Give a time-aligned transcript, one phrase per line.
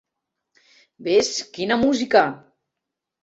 [1.07, 2.23] Ves, quina música!